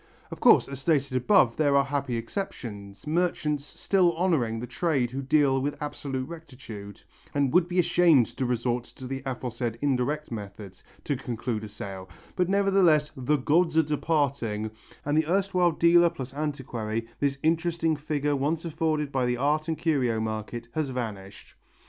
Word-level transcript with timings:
Of 0.31 0.39
course, 0.39 0.67
as 0.67 0.81
stated 0.81 1.15
above, 1.15 1.57
there 1.57 1.75
are 1.77 1.83
happy 1.83 2.15
exceptions, 2.17 3.05
merchants 3.05 3.63
still 3.65 4.17
honouring 4.17 4.59
the 4.59 4.65
trade 4.65 5.11
who 5.11 5.21
deal 5.21 5.61
with 5.61 5.79
absolute 5.79 6.27
rectitude, 6.27 6.99
and 7.35 7.53
would 7.53 7.67
be 7.67 7.77
ashamed 7.77 8.25
to 8.37 8.47
resort 8.47 8.83
to 8.95 9.05
the 9.05 9.21
aforesaid 9.27 9.77
indirect 9.79 10.31
methods 10.31 10.83
to 11.03 11.15
conclude 11.15 11.63
a 11.65 11.69
sale, 11.69 12.09
but 12.35 12.49
nevertheless 12.49 13.11
"the 13.15 13.37
gods 13.37 13.77
are 13.77 13.83
departing" 13.83 14.71
and 15.05 15.15
the 15.15 15.27
erstwhile 15.27 15.71
dealer 15.71 16.09
plus 16.09 16.33
antiquary, 16.33 17.07
this 17.19 17.37
interesting 17.43 17.95
figure 17.95 18.35
once 18.35 18.65
afforded 18.65 19.11
by 19.11 19.27
the 19.27 19.37
art 19.37 19.67
and 19.67 19.77
curio 19.77 20.19
market, 20.19 20.67
has 20.73 20.89
vanished. 20.89 21.53